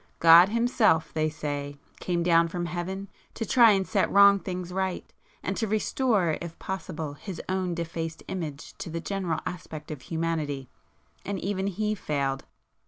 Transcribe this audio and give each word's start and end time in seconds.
God 0.17 0.49
Himself, 0.49 1.13
they 1.13 1.29
say, 1.29 1.77
came 1.99 2.23
down 2.23 2.47
from 2.47 2.65
Heaven 2.65 3.07
to 3.35 3.45
try 3.45 3.69
and 3.73 3.87
set 3.87 4.11
wrong 4.11 4.39
things 4.39 4.73
right, 4.73 5.05
and 5.43 5.55
to 5.57 5.67
restore 5.67 6.39
if 6.41 6.57
possible 6.57 7.13
His 7.13 7.39
own 7.47 7.75
defaced 7.75 8.23
image 8.27 8.75
to 8.79 8.89
the 8.89 8.99
general 8.99 9.41
aspect 9.45 9.91
of 9.91 10.01
humanity,—and 10.01 11.37
even 11.39 11.67
He 11.67 11.93
failed." 11.93 12.45